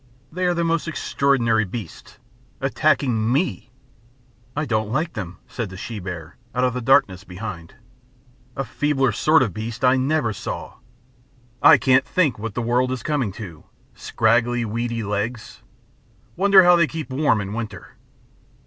"They 0.31 0.47
are 0.47 0.55
the 0.55 0.63
most 0.63 0.87
extraordinary 0.87 1.63
beasts. 1.63 2.17
Attacking 2.59 3.31
me!" 3.31 3.69
"I 4.55 4.65
don't 4.65 4.89
like 4.91 5.13
them," 5.13 5.37
said 5.47 5.69
the 5.69 5.77
she 5.77 5.99
bear, 5.99 6.37
out 6.55 6.63
of 6.63 6.73
the 6.73 6.81
darkness 6.81 7.23
behind. 7.23 7.75
"A 8.55 8.63
feebler 8.65 9.11
sort 9.11 9.43
of 9.43 9.53
beast 9.53 9.85
I 9.85 9.97
never 9.97 10.33
saw. 10.33 10.77
I 11.61 11.77
can't 11.77 12.03
think 12.03 12.39
what 12.39 12.55
the 12.55 12.63
world 12.63 12.91
is 12.91 13.03
coming 13.03 13.31
to. 13.33 13.65
Scraggy, 13.93 14.65
weedy 14.65 15.03
legs.... 15.03 15.61
Wonder 16.35 16.63
how 16.63 16.75
they 16.75 16.87
keep 16.87 17.11
warm 17.11 17.39
in 17.39 17.53
winter?" 17.53 17.95